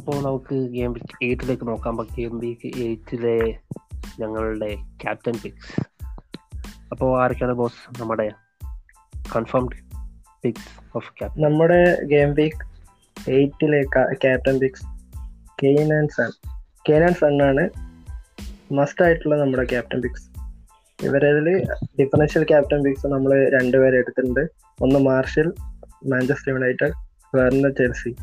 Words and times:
അപ്പോൾ 0.00 0.22
നമുക്ക് 0.22 0.54
game 0.54 0.92
week 0.92 1.24
എയ്റ്റിലേക്ക് 1.24 1.68
നോക്കാം. 1.68 1.92
അപ്പോൾ 1.92 2.06
ഗെയിം 2.16 2.38
വീക്ക് 2.38 2.68
എയ്റ്റിലെ 2.78 3.38
ഞങ്ങളുടെ 4.20 4.74
ക്യാപ്റ്റൻ 4.74 5.34
പിക്സ് 5.42 5.74
അപ്പോൾ 6.90 7.22
ആരൊക്കെയാണ് 7.22 7.54
ബോസ് 7.54 8.00
നമ്മുടെ 8.00 8.30
കൺഫേംഡ് 9.36 9.76
പിക്സ് 10.42 10.96
ഓഫ് 10.96 11.10
ക്യാപ്റ്റൻ 11.18 11.42
നമ്മുടെ 11.42 12.04
game 12.04 12.34
week 12.34 12.64
എയ്റ്റിലെ 13.30 13.82
captain 14.14 14.58
picks 14.58 14.86
Kane 15.62 15.94
and 15.98 16.10
Son 16.10 16.30
Kane 16.88 17.04
and 17.04 17.16
Son 17.16 17.42
ആണ് 17.42 17.64
മസ്റ്റ് 18.72 19.04
ആയിട്ടുള്ള 19.04 19.36
നമ്മുടെ 19.36 19.64
ക്യാപ്റ്റൻ 19.64 20.02
പിക്സ് 20.02 20.26
ഇവരതിൽ 21.04 21.48
ഡിഫറൻഷ്യൽ 22.00 22.44
ക്യാപ്റ്റൻ 22.44 22.82
പിക്സ് 22.84 23.06
നമ്മൾ 23.06 23.48
രണ്ടുപേരെ 23.48 23.96
എടുത്തിട്ടുണ്ട്. 23.96 24.40
ഒന്ന് 24.82 24.98
Martial 24.98 25.52
Manchester 26.10 26.52
United 26.52 26.92
Werner 27.36 27.70
Chelsea. 27.70 28.16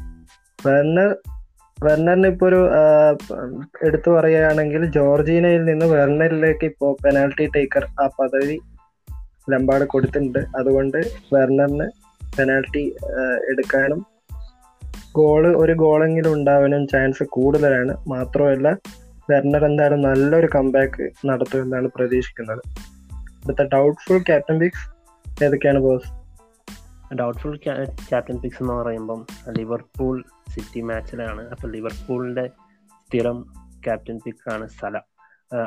Werner 0.65 1.36
വെർണറിന് 1.85 2.29
ഇപ്പോൾ 2.33 2.47
ഒരു 2.49 2.61
എടുത്തു 3.87 4.09
പറയുകയാണെങ്കിൽ 4.15 4.83
ജോർജീനയിൽ 4.97 5.63
നിന്ന് 5.69 5.87
വെർണറിലേക്ക് 5.95 6.65
ഇപ്പോൾ 6.71 6.91
പെനാൽറ്റി 7.03 7.45
ടേക്കർ 7.55 7.83
ആ 8.03 8.05
പദവി 8.19 8.57
ലംബാട് 9.53 9.85
കൊടുത്തിട്ടുണ്ട്. 9.93 10.39
അതുകൊണ്ട് 10.59 10.99
വെർണറിന് 11.35 11.87
പെനാൽറ്റി 12.37 12.83
എടുക്കാനും 13.51 13.99
ഗോൾ 15.17 15.43
ഒരു 15.61 15.73
ഗോളെങ്കിലും 15.83 16.31
ഉണ്ടാവാനും 16.37 16.83
ചാൻസ് 16.93 17.23
കൂടുതലാണ്. 17.35 17.93
മാത്രമല്ല 18.13 18.67
വെർണർ 19.31 19.63
എന്തായാലും 19.69 20.01
നല്ലൊരു 20.07 20.49
കംബാക്ക് 20.57 21.05
നടത്തുമെന്നാണ് 21.29 21.87
പ്രതീക്ഷിക്കുന്നത്. 21.95 22.61
അടുത്ത 23.43 23.63
ഡൗട്ട്ഫുൾ 23.73 24.19
ക്യാപ്റ്റൻ 24.29 24.57
പിക്സ് 24.61 24.85
ഏതൊക്കെയാണ് 25.43 25.79
ബോസ് 25.85 26.09
ഡൗട്ട്ഫുൾ 27.15 27.55
ക്യാപ്റ്റൻ 28.07 28.37
പിക്സ് 28.41 28.61
എന്ന് 28.63 28.73
പറയുമ്പം 28.73 29.25
ലിവർപൂൾ 29.57 30.23
സിറ്റി 30.53 30.81
മാച്ചിലാണ് 30.81 31.49
അപ്പോൾ 31.49 31.71
ലിവർപൂളിന്റെ 31.71 32.45
സ്ഥിരം 33.09 33.37
ക്യാപ്റ്റൻ 33.85 34.17
പിക്ക് 34.25 34.49
ആണ് 34.53 34.67
സല 34.67 34.97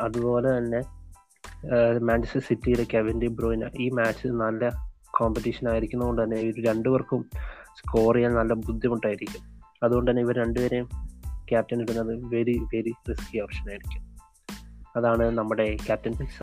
അതുപോലെ 0.07 0.59
തന്നെ 0.59 0.81
മാഞ്ചസ്റ്റർ 2.09 2.43
സിറ്റിയിലെ 2.49 2.85
കെവിൻ 2.93 3.21
ഡി 3.23 3.29
ബ്രോയിന 3.39 3.71
ഈ 3.81 3.89
മാച്ച് 3.99 4.29
നല്ല 4.43 4.69
കോമ്പറ്റീഷൻ 5.11 5.69
ആയിരിക്കുന്നതുകൊണ്ട് 5.69 6.23
തന്നെ 6.23 6.37
ഇവർ 6.37 6.65
രണ്ടുപേർക്കും 6.71 7.23
സ്കോർ 7.79 8.15
ചെയ്യാൻ 8.15 8.35
നല്ല 8.35 8.53
ബുദ്ധിമുട്ടായിരിക്കും. 8.67 9.43
അതുകൊണ്ട് 9.83 10.11
തന്നെ 10.11 10.23
ഇവർ 10.23 10.37
രണ്ടുപേരെയും 10.37 10.89
ക്യാപ്റ്റൻ 11.51 11.81
ഇടുന്നത് 11.83 12.13
വെരി 12.35 12.57
വെരി 12.75 12.93
റിസ്കി 13.11 13.39
ഓപ്ഷൻ 13.39 13.71
ആയിരിക്കും. 13.71 14.03
അതാണ് 14.97 15.25
നമ്മുടെ 15.39 15.77
ക്യാപ്റ്റൻ 15.87 16.13
പിക്സ് 16.13 16.43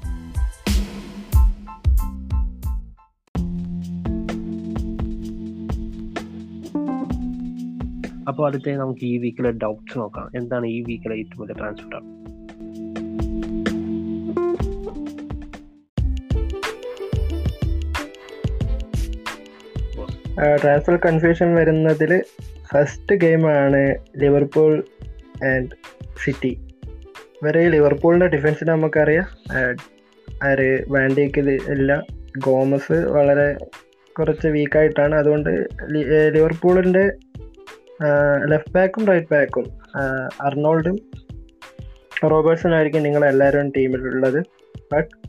അപ്പോൾ 8.27 8.47
അടുത്ത 8.47 8.69
നമുക്ക് 8.69 9.05
ഈ 9.05 9.17
വീക്കിലെ 9.17 9.51
ഡൗട്ട്സ് 9.51 9.97
നോക്കാം. 9.97 10.29
എന്താണ് 10.35 10.65
ഈ 10.67 10.81
വീക്കിലെ 10.81 11.15
ഏറ്റവും 11.15 11.41
വലിയ 11.41 11.55
ട്രാൻസ്ഫർ 11.59 11.99
ട്രാൻസ്ഫർ 20.63 20.95
കൺഫ്യൂഷൻ 20.95 21.55
വരുന്നതിൽ 21.55 22.23
ഫസ്റ്റ് 22.71 23.15
ഗെയിമാണ് 23.15 23.95
ലിവർപൂൾ 24.17 24.83
ആൻഡ് 25.45 25.69
സിറ്റി 26.23 26.57
വരെ 27.43 27.69
ലിവർപൂളിന്റെ 27.69 28.27
ഡിഫൻസിന് 28.27 28.69
നമുക്കറിയാം. 28.69 29.27
ആര് 30.43 30.83
വാൻഡേക്ക് 30.87 31.39
ഇല്ല. 31.71 32.03
ഗോമസ് 32.37 32.91
വളരെ 32.91 33.57
കുറച്ച് 34.11 34.47
വീക്കായിട്ടാണ് 34.47 35.15
അതുകൊണ്ട് 35.15 35.67
ലിവർപൂളിന്റെ 36.35 37.09
ലെഫ്റ്റ് 38.45 38.73
ബാക്കും 38.73 39.07
റൈറ്റ് 39.07 39.27
ബാക്കും 39.31 39.65
അർണോൾഡും 40.41 40.97
റോബേഴ്സും 42.23 42.75
ആയിരിക്കും 42.75 43.03
നിങ്ങൾ 43.03 43.25
എല്ലാവരും 43.25 43.71
ടീമിലുള്ളത് 43.77 44.43
ബട്ട് 44.93 45.27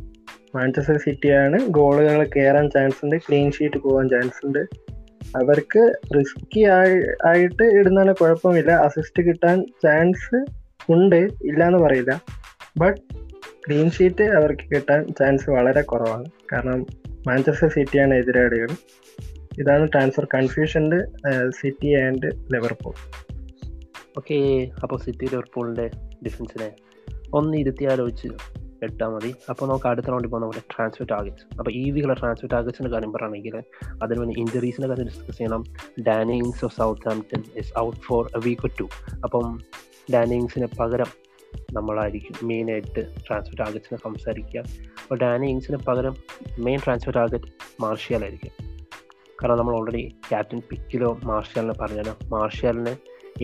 മാഞ്ചസ്റ്റർ 0.56 0.96
സിറ്റിയാണ് 0.96 1.58
ഗോളുകൾ 1.66 2.30
കയറാൻ 2.36 2.70
ചാൻസ് 2.70 3.04
ഉണ്ട് 3.04 3.16
ക്ലീൻ 3.16 3.50
ഷീറ്റ് 3.52 3.78
പോകാൻ 3.78 4.08
ചാൻസ് 4.08 4.46
ഉണ്ട്. 4.46 4.58
അവർക്ക് 5.36 5.92
റിസ്ക്കി 6.18 6.64
ആയി 6.64 7.02
ആയിട്ട് 7.26 7.62
ഇടുന്നതിന് 7.62 8.12
കുഴപ്പമില്ല. 8.12 8.72
അസിസ്റ്റ് 8.72 9.22
കിട്ടാൻ 9.22 9.66
ചാൻസ് 9.82 10.44
ഉണ്ട് 10.92 11.16
ഇല്ല 11.16 11.66
എന്ന് 11.66 11.78
പറയില്ല. 11.78 12.22
ബട്ട് 12.78 13.00
ക്ലീൻ 13.66 13.90
ഷീറ്റ് 13.90 14.24
അവർക്ക് 14.24 14.74
കിട്ടാൻ 14.74 15.06
ചാൻസ് 15.18 15.50
വളരെ 15.50 15.82
കുറവാണ്. 15.82 16.24
കാരണം 16.52 16.86
മാഞ്ചസ്റ്റർ 17.26 17.68
സിറ്റിയാണ് 17.68 18.14
എതിരാളികൾ. 18.14 18.68
ഇതാണ് 19.62 19.88
transfer 19.92 20.26
confusion 20.34 20.84
City 21.60 21.90
and 22.04 22.28
Liverpool 22.54 22.94
okay 24.18 24.38
അപ്പോൾ 24.82 24.98
സിറ്റി 25.06 25.26
ലിവർപൂളിന്റെ 25.26 25.90
ഡിഫൻസിനെ 26.26 26.70
ഒന്ന് 27.38 27.58
ഇരുത്തി 27.58 27.84
ആലോചിച്ച് 27.84 28.28
എട്ടാൽ 28.82 29.08
മതി. 29.12 29.34
അപ്പോൾ 29.50 29.66
നമുക്ക് 29.68 29.88
അടുത്ത 29.90 30.06
റൗണ്ടിൽ 30.06 30.28
പോകുന്ന 30.28 30.44
നമ്മുടെ 30.44 30.62
ട്രാൻസ്ഫർ 30.74 31.06
ടാർഗറ്റ്സ് 31.12 31.46
അപ്പോൾ 31.58 31.70
ഈ 31.70 31.90
വീക്കുള്ള 31.90 32.16
ട്രാൻസ്ഫർ 32.20 32.48
ടാർഗറ്റ്സിന്റെ 32.52 32.90
കാര്യം 32.90 33.12
പറയുകയാണെങ്കിൽ 33.12 33.56
അതിന് 34.02 34.18
വേണ്ടി 34.20 34.40
ഇഞ്ചറീസിന്റെ 34.40 34.88
കാര്യം 34.88 35.06
ഡിസ്കസ് 35.06 35.38
ചെയ്യണം. 35.38 35.64
Danny Ings 36.08 36.64
of 36.64 36.76
Southampton 37.08 37.42
is 37.62 37.72
out 37.78 38.00
for 38.00 38.30
a 38.36 38.40
week 38.44 38.70
two 38.80 38.88
അപ്പം 39.24 39.58
ഡാനിങ്സിന് 40.14 40.68
പകരം 40.78 41.10
നമ്മളായിരിക്കും 41.72 42.34
മെയിനായിട്ട് 42.48 43.02
ട്രാൻസ്ഫർ 43.26 43.56
ടാർഗറ്റ്സിനെ 43.62 43.98
സംസാരിക്കുക. 44.06 44.60
അപ്പോൾ 45.02 45.18
ഡാനിങ്സിന് 45.18 45.76
പകരം 45.88 46.16
മെയിൻ 46.58 46.80
ട്രാൻസ്ഫർ 46.84 47.12
ടാർഗറ്റ് 47.12 47.50
മാർഷ്യലായിരിക്കും. 47.82 48.54
കാരണം 49.40 49.58
നമ്മൾ 49.60 49.74
ഓൾറെഡി 49.78 50.02
ക്യാപ്റ്റൻ 50.28 50.60
പിക്കിലോ 50.70 51.10
മാർഷ്യലിനെ 51.30 51.74
പറഞ്ഞല്ലോ 51.80 52.14
മാർഷ്യലിന് 52.34 52.94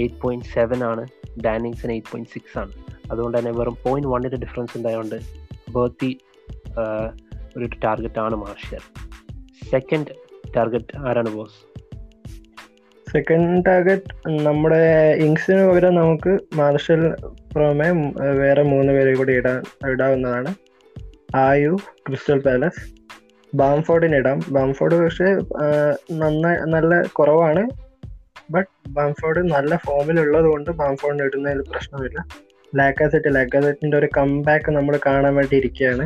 എയ്റ്റ് 0.00 0.18
പോയിന്റ് 0.22 0.48
സെവൻ 0.54 0.80
ആണ് 0.90 1.02
ഡാനിങ്സിന് 1.44 1.92
എയ്റ്റ് 1.92 2.10
പോയിന്റ് 2.12 2.30
സിക്സ് 2.30 2.56
ആണ്. 2.62 2.72
അതുകൊണ്ട് 3.10 3.36
തന്നെ 3.38 3.52
വെറും 3.58 3.76
പോയിന്റ് 3.84 4.10
വണ്ണിന്റെ 4.12 4.38
ഡിഫറൻസ് 4.44 4.76
ഉണ്ടായതുകൊണ്ട് 4.78 5.18
ബേർത്തി 5.76 6.10
ഒരു 7.56 7.66
ടാർഗറ്റ് 7.84 8.20
ആണ് 8.24 8.36
മാർഷ്യൽ 8.44 8.82
സെക്കൻഡ് 9.72 10.14
ടാർഗറ്റ് 10.56 10.96
ആരാണ് 11.08 11.30
ബോസ് 11.36 11.60
സെക്കൻഡ് 13.06 13.60
ടാർഗറ്റ് 13.66 14.12
നമ്മുടെ 14.46 14.80
ഇങ്സിന് 15.26 15.62
പകരം 15.68 15.94
നമുക്ക് 15.94 16.32
മാർഷൽ 16.60 17.02
പുറമെ 17.52 17.88
വേറെ 18.40 18.62
മൂന്ന് 18.72 18.92
പേരെ 18.96 19.12
കൂടി 19.18 19.32
ഇടാൻ 19.40 19.58
ഇടാവുന്നതാണ്. 19.92 20.50
ആയു 21.44 21.72
ക്രിസ്റ്റൽ 22.06 22.40
പാലസ് 22.46 22.82
ബാംഫോർഡിന് 23.60 24.16
ഇടാം 24.20 24.38
ബാംഫോർഡ് 24.56 24.96
പക്ഷേ 25.02 25.28
നന്നായി 26.20 26.58
നല്ല 26.74 27.02
കുറവാണ്. 27.18 27.62
ബട്ട് 28.54 28.70
ബാംഫോർഡ് 28.96 29.40
നല്ല 29.54 29.76
ഫോമിലുള്ളത് 29.86 30.48
കൊണ്ട് 30.52 30.70
ബാംഫോർഡിന് 30.80 31.26
ഇടുന്നതിൽ 31.28 31.62
പ്രശ്നമില്ല. 31.72 32.18
ലാക്കാസെറ്റ് 32.72 33.30
ലാക്കാസെറ്റിന്റെ 33.34 33.96
ഒരു 33.98 34.08
കംബാക്ക് 34.16 34.70
നമ്മൾ 34.76 34.94
കാണാൻ 35.06 35.34
വേണ്ടി 35.38 35.56
ഇരിക്കുകയാണ്. 35.60 36.04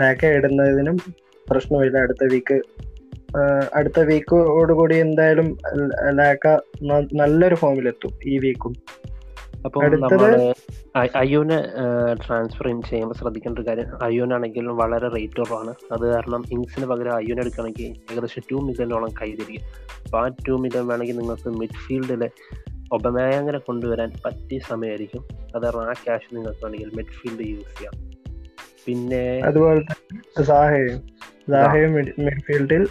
ലാക്ക 0.00 0.30
ഇടുന്നതിനും 0.38 0.98
പ്രശ്നമില്ല. 1.46 1.96
അടുത്ത 2.06 2.24
വീക്ക് 2.34 2.58
അടുത്ത 3.78 4.00
വീക്കോടുകൂടി 4.08 4.96
എന്തായാലും 5.04 5.48
ലാക്ക 6.18 6.46
നല്ലൊരു 7.20 7.56
ഫോമിലെത്തും 7.62 8.12
ഈ 8.32 8.34
വീക്കും 8.44 8.72
അപ്പോൾ 9.64 10.24
നമ്മൾ 10.96 11.50
ട്രാൻസ്ഫറിങ് 12.26 12.82
ചെയ്യുമ്പോൾ 12.90 13.14
ശ്രദ്ധിക്കേണ്ട 13.14 13.58
ഒരു 13.58 13.66
കാര്യം 13.66 13.88
അയ്യോനാണെങ്കിൽ 14.02 14.68
വളരെ 14.68 15.08
റേറ്റ് 15.08 15.36
കുറവാണ്. 15.38 15.72
അത് 15.92 16.04
കാരണം 16.12 16.42
ഇങ്സിന് 16.52 16.86
പകരം 16.86 17.14
അയ്യോനെ 17.14 17.40
എടുക്കുകയാണെങ്കിൽ 17.40 17.88
ഏകദേശം 18.12 18.42
ടു 18.52 18.54
മില്യനോളം 18.54 19.08
കൈതിരിക്കും 19.22 19.66
അപ്പോൾ 20.04 20.18
ആ 20.24 20.34
ടു 20.48 20.52
മില്യൺ 20.52 20.86
വേണമെങ്കിൽ 20.86 21.16
നിങ്ങൾക്ക് 21.16 21.48
മിഡ്ഫീൽഡിലെ 21.48 22.28
ഒബമേയങ്ങനെ 22.92 23.58
കൊണ്ടുവരാൻ 23.58 24.12
പറ്റിയ 24.24 24.58
സമയമായിരിക്കും. 24.58 25.22
അത് 25.56 25.66
ആ 25.66 25.92
ക്യാഷ് 25.92 26.34
നിങ്ങൾക്ക് 26.36 26.64
വേണമെങ്കിൽ 26.64 26.90
മിഡ്ഫീൽഡ് 26.96 27.48
യൂസ് 27.48 27.76
ചെയ്യാം. 27.78 27.94
പിന്നെ 28.86 29.22
അതുപോലെ 29.44 29.84
സാഹയും 30.42 30.98
സാഹയും 31.50 31.92
മിഡ്ഫീൽഡിൽ 32.26 32.88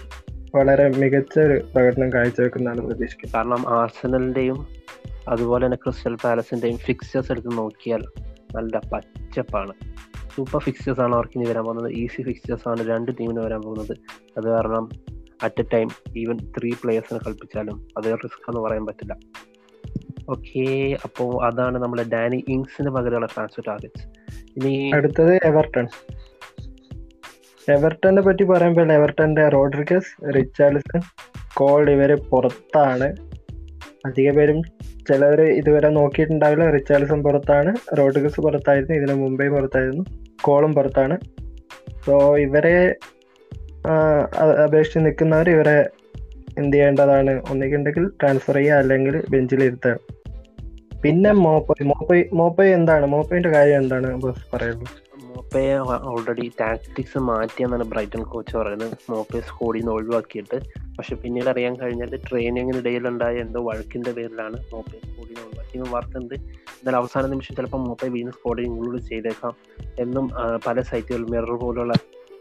വളരെ 0.56 0.90
മികച്ച 0.90 1.40
ഒരു 1.40 1.62
പ്രകടനം 1.76 2.14
കാഴ്ചവെക്കുന്നതാണ് 2.14 2.82
പ്രതീക്ഷിക്കുന്നത്. 2.82 3.36
കാരണം 3.36 3.64
ആർസനലിന്റെയും 3.80 4.75
അതുപോലെ 5.30 5.66
തന്നെ 5.66 5.78
ക്രിസ്റ്റൽ 5.84 6.16
പാലസിന്റെയും 6.24 6.78
ഫിക്സേഴ്സ് 6.78 7.32
എടുത്ത് 7.32 7.58
നോക്കിയാൽ 7.58 8.04
നല്ല 8.56 8.82
പച്ചപ്പാണ്. 8.94 9.74
സൂപ്പർ 10.36 10.60
ഫിക്സേഴ്സ് 10.60 11.02
ആണ് 11.02 11.16
അവർക്ക് 11.16 11.38
ഇനി 11.38 11.50
വരാൻ 11.50 11.64
പോകുന്നത്. 11.64 11.92
ഈസി 11.92 12.22
ഫിക്സേഴ്സ് 12.22 12.68
ആണ് 12.68 12.88
രണ്ട് 12.88 13.12
ടീമിന് 13.20 13.40
വരാൻ 13.40 13.62
പോകുന്നത്. 13.62 13.98
അത് 14.38 14.48
കാരണം 14.50 14.90
at 15.44 15.62
a 15.62 15.66
time 15.74 15.88
even 16.18 16.38
three 16.58 16.72
പ്ലേയേഴ്സിനെ 16.84 17.20
കളിപ്പിച്ചാലും 17.20 17.88
അത് 17.98 18.06
റിസ്ക് 18.06 18.50
എന്ന് 18.50 18.62
പറയാൻ 18.62 18.86
പറ്റില്ല. 18.86 19.16
ഓക്കെ 20.30 20.64
അപ്പോൾ 21.04 21.46
അതാണ് 21.46 21.78
നമ്മുടെ 21.78 22.04
ഡാനി 22.04 22.44
ഇങ്സിന് 22.48 22.90
പകരമുള്ള 22.90 23.26
ട്രാൻസ്ഫർ 23.26 23.64
ടാർഗറ്റ്സ് 23.68 24.08
ഇനി 24.58 24.90
അടുത്തത് 24.90 25.40
എവർട്ടൺ 25.44 25.88
എവർട്ടനെ 27.70 28.22
പറ്റി 28.22 28.44
പറയുമ്പോൾ 28.44 28.92
എവർട്ടന്റെ 28.92 29.50
റോഡ്രിഗസ് 29.50 30.34
റിച്ചാർഡ്സൺ 30.36 31.02
കോൾ 31.54 31.90
ഇവർ 31.90 32.22
പുറത്താണ്. 32.30 33.16
അധിക 34.06 34.32
പേരും 34.32 34.62
ചിലവർ 35.08 35.42
ഇതുവരെ 35.42 35.90
നോക്കിയിട്ടുണ്ടാവില്ല. 35.90 36.72
റിച്ചാർഡ്സൺ 36.72 37.24
പുറത്താണ്. 37.24 37.76
റോഡ്രിഗസ് 37.98 38.42
പുറത്തായിരുന്നു. 38.42 38.96
ഇതിന് 38.96 39.14
മുംബൈ 39.14 39.48
പുറത്തായിരുന്നു. 39.48 40.04
കോളും 40.42 40.74
പുറത്താണ്. 40.74 41.18
സോ 42.06 42.38
ഇവരെ 42.38 42.96
അപേക്ഷിച്ച് 44.64 45.00
നിൽക്കുന്നവർ 45.00 45.50
ഇവരെ 45.50 45.90
എന്ത് 46.58 46.78
ചെയ്യേണ്ടതാണ്? 46.78 47.42
ഒന്നുകിൽ 47.52 48.08
ട്രാൻസ്ഫർ 48.08 48.56
ചെയ്യുക 48.56 48.74
അല്ലെങ്കിൽ 48.74 49.24
ബെഞ്ചിൽ 49.30 49.64
ഇരുത്തുക. 49.64 49.98
പിന്നെ 51.04 51.32
മോപ്പൈ 51.32 51.86
മോപ്പൈ 51.86 52.24
മോപ്പൈ 52.34 52.68
എന്താണ്? 52.68 53.06
മോപ്പൈന്റെ 53.06 53.50
കാര്യം 53.50 53.78
എന്താണ് 53.78 54.16
ബോസ് 54.16 54.56
പറയുന്നത്? 54.56 54.88
മോപ്പയെ 55.26 55.76
ഓൾറെഡി 56.10 56.52
ടാക്ടിക്സ് 56.62 57.18
മാറ്റിയെന്നാണ് 57.18 57.84
ബ്രൈറ്റൺ 57.84 58.24
കോച്ച് 58.24 58.58
പറയുന്നത്. 58.58 58.92
മോപ്പയെ 59.10 59.42
സ്കോഡിൽ 59.42 59.80
നിന്ന് 59.80 59.92
ഒഴിവാക്കിയിട്ട് 59.92 60.85
പക്ഷെ 60.98 61.16
പിന്നീട് 61.16 61.50
അറിയാൻ 61.50 61.76
കഴിഞ്ഞത് 61.76 62.20
ട്രെയിനിങ്ങിനിടയിലുണ്ടായ 62.30 63.36
എന്തോ 63.36 63.62
വഴക്കിന്റെ 63.64 64.12
പേരിലാണ് 64.12 64.58
മോപ്പയെ 64.74 65.00
നിന്ന് 65.06 65.42
ഒഴിവാക്കിയെന്ന് 65.42 65.92
വാർത്തയുണ്ട് 65.92 66.36
എന്നാൽ 66.76 66.96
അവസാന 66.96 67.26
നിമിഷം 67.26 67.56
ചിലപ്പോൾ 67.56 67.78
മോപ്പയെ 67.78 68.10
വീണ്ടും 68.10 68.34
സ്കോഡിൽ 68.34 68.66
ഇൻക്ലൂഡ് 68.66 69.02
ചെയ്തേക്കാം 69.02 69.56
എന്നും 70.00 70.32
പല 70.68 70.82
സൈറ്റുകളിൽ 70.82 71.26
മിറർ 71.26 71.52
പോലുള്ള 71.52 71.94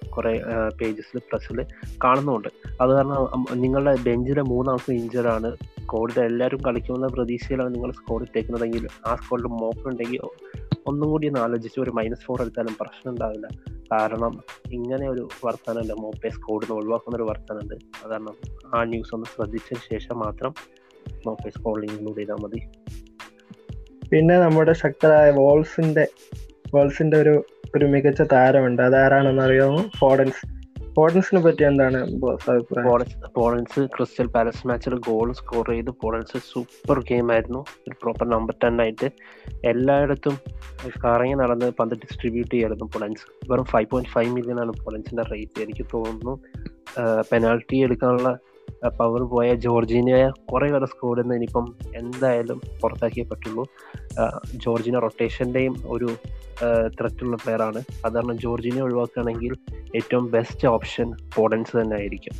കുറെ 0.09 0.33
പേജസിൽ 0.81 1.19
പ്രസ്സിൽ 1.19 1.59
കാണുന്നുണ്ട്. 2.05 2.49
അത് 2.81 2.91
കാരണം 2.91 3.45
നിങ്ങളുടെ 3.53 3.95
ബെഞ്ചിലെ 4.03 4.43
മൂന്നാൾക്ക് 4.43 5.27
ആണ്. 5.27 5.57
സ്കോഡിൽ 5.83 6.19
എല്ലാവരും 6.21 6.61
കളിക്കുമെന്ന 6.67 7.07
പ്രതീക്ഷയിലാണ് 7.07 7.75
നിങ്ങൾ 7.75 7.91
സ്കോഡ് 7.93 8.23
ഇട്ടേക്കുന്നതെങ്കിൽ 8.23 8.89
ആ 9.07 9.15
സ്കോഡിൽ 9.15 9.45
മോപ്പുണ്ടെങ്കിൽ 9.45 10.21
ഒന്നും 10.87 11.11
കൂടി 11.11 11.27
ഒന്ന് 11.29 11.41
ആലോചിച്ച് 11.41 11.81
ഒരു 11.81 11.91
മൈനസ് 11.91 12.25
ഫോർ 12.25 12.41
എടുത്താലും 12.41 12.77
പ്രശ്നം 12.81 13.11
ഉണ്ടാവില്ല. 13.13 13.47
കാരണം 14.01 14.41
ഇങ്ങനെ 14.73 15.09
ഒരു 15.09 15.29
വർത്തനമുണ്ട് 15.45 15.93
മോപ്പെ 15.93 16.29
സ്കോഡിൽ 16.29 16.67
നിന്ന് 16.67 16.83
ഒഴിവാക്കുന്ന 16.83 17.17
ഒരു 17.17 17.23
വർത്താനുണ്ട് 17.23 17.75
അത് 17.75 18.11
കാരണം 18.11 18.35
ആ 18.75 18.85
ന്യൂസ് 18.85 19.15
ഒന്ന് 19.15 19.27
ശ്രദ്ധിച്ചതിന് 19.27 20.01
ശേഷം 20.01 20.19
മാത്രം 20.19 20.55
മോപ്പെ 21.27 21.51
സ്കോഡിൽ 21.51 21.91
ഇൻക്ലൂഡ് 21.91 22.19
ചെയ്താൽ 22.19 22.35
മതി. 22.35 22.61
പിന്നെ 24.09 24.39
നമ്മുടെ 24.39 24.73
ശക്തരായ 24.73 25.31
വോൾസിന്റെ 25.31 26.09
വോൾസിന്റെ 26.75 27.17
ഒരു 27.17 27.45
ഒരു 27.77 27.85
മികച്ച 27.85 28.23
താരമുണ്ട്. 28.23 28.83
അതാരാണെന്ന് 28.83 29.43
അറിയാമോ 29.43 29.83
ഫോഡൻസ്. 29.99 30.54
ഫോഡൻസിനെ 30.97 31.41
പറ്റി 31.45 31.63
എന്താണ് 31.69 32.01
പോളൻസ് 33.39 33.83
ക്രിസ്റ്റൽ 33.95 34.29
പാലസ് 34.35 34.67
മാച്ചിൽ 34.69 34.95
ഗോൾ 35.09 35.29
സ്കോർ 35.39 35.69
ചെയ്ത് 35.73 35.91
പോളൻസ് 36.03 36.39
സൂപ്പർ 36.51 36.99
ഗെയിം 37.11 37.29
ആയിരുന്നു. 37.35 37.61
ഒരു 37.87 37.95
പ്രോപ്പർ 38.03 38.27
നമ്പർ 38.35 38.55
ടെൻ 38.65 38.77
ആയിട്ട് 38.85 39.09
എല്ലായിടത്തും 39.73 40.37
കറങ്ങി 41.05 41.37
നടന്ന് 41.43 41.69
പന്ത് 41.81 41.95
ഡിസ്ട്രിബ്യൂട്ട് 42.05 42.53
ചെയ്യായിരുന്നു 42.55 42.89
പോളൻസ്. 42.95 43.25
വെറും 43.51 43.69
ഫൈവ് 43.73 43.89
പോയിന്റ് 43.93 44.13
ഫൈവ് 44.17 44.33
മില്യൺ 44.37 44.61
ആണ് 44.65 44.75
പോളൻസിന്റെ 44.85 45.25
റേറ്റ് 45.33 45.63
എനിക്ക് 45.67 45.87
തോന്നുന്നു. 45.95 46.35
പെനാൾട്ടി 47.31 47.77
എടുക്കാനുള്ള 47.87 48.31
പവർ 48.89 49.23
പോയ 49.23 49.55
ജോർജിനെ 49.55 50.31
കുറേ 50.53 50.71
പേരെ 50.71 50.87
സ്കോഡിൽ 50.87 51.23
നിന്ന് 51.23 51.35
ഇനിയിപ്പം 51.35 51.67
എന്തായാലും 51.95 52.61
പുറത്താക്കിയേ 52.83 53.27
പറ്റുള്ളൂ. 53.31 53.65
ജോർജിന 54.55 54.99
റൊട്ടേഷന്റെയും 54.99 55.77
ഒരു 55.87 56.09
ത്രെറ്റുള്ള 56.99 57.37
പ്ലെയറാണ് 57.37 57.81
അത് 58.05 58.15
കാരണം 58.15 58.39
ജോർജിനെ 58.39 58.83
ഒഴിവാക്കുകയാണെങ്കിൽ 58.83 59.55
ഏറ്റവും 59.97 60.31
ബെസ്റ്റ് 60.31 60.69
ഓപ്ഷൻ 60.69 61.11
പോഡൻസ് 61.37 61.77
തന്നെ 61.81 61.97
ആയിരിക്കും. 61.97 62.35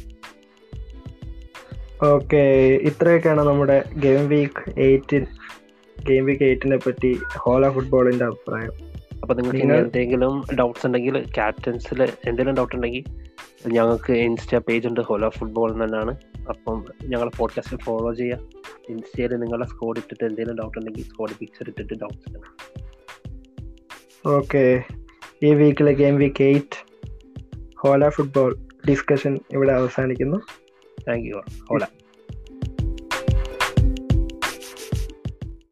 ഓക്കെ 2.05 2.43
ഇത്രയൊക്കെയാണ് 2.83 3.43
നമ്മുടെ 3.49 3.85
ഗെയിം 3.97 4.29
വീക്ക് 4.29 4.63
എയ്റ്റിൻ 4.79 5.27
ഗെയിം 6.09 6.25
വീക്ക് 6.25 6.45
എയ്റ്റിനെ 6.45 6.77
പറ്റി 6.77 7.19
ഹോള 7.37 7.71
ഫുട്ബോളിന്റെ 7.71 8.25
അഭിപ്രായം. 8.25 8.73
അപ്പൊ 9.23 9.35
നിങ്ങൾക്ക് 9.35 9.65
ഇനി 9.65 9.77
എന്തെങ്കിലും 9.77 10.45
ഡൗട്ട്സ് 10.59 10.87
ഉണ്ടെങ്കിൽ 10.87 11.25
ക്യാപ്റ്റൻസിൽ 11.35 12.03
എന്തെങ്കിലും 12.03 12.55
ഡൗട്ട് 12.55 12.75
ഉണ്ടെങ്കിൽ 12.77 13.05
ഞങ്ങൾക്ക് 13.67 14.13
ഇൻസ്റ്റാ 14.13 14.59
പേജ് 14.59 14.89
ഉണ്ട് 14.89 15.01
ഹോല 15.01 15.29
ഫുട്ബോൾ 15.29 15.85
തന്നെയാണ്. 15.85 16.15
അപ്പം 16.49 16.85
ഞങ്ങളെ 17.03 17.31
പോഡ്കാസ്റ്റ് 17.37 17.77
ഫോളോ 17.77 18.15
ചെയ്യുക 18.15 18.39
ഇൻസ്റ്റയിൽ 18.89 19.37
നിങ്ങളുടെ 19.37 19.67
സ്കോഡ് 19.67 19.99
ഇട്ടിട്ട് 19.99 20.25
എന്തെങ്കിലും 20.25 20.57
ഡൗട്ട് 20.57 20.79
ഉണ്ടെങ്കിൽ 20.79 21.05
സ്കോഡ് 21.05 21.33
പിക്ചർ 21.39 21.69
ഇട്ടിട്ട് 21.69 21.95
ഡൗട്ട്സ് 21.95 22.39
ഓക്കെ 24.29 24.83
ഈ 25.43 25.55
വീക്കിലെ 25.55 25.93
game 25.93 26.17
week 26.17 26.45
eight 26.45 26.79
Hola 27.79 28.09
football 28.09 28.57
discussion 28.89 29.39
ഇവിടെ 29.53 29.73
അവസാനിക്കുന്നു. 29.73 30.37
Thank 31.09 31.29
you 31.29 31.43
Hola. 31.71 31.85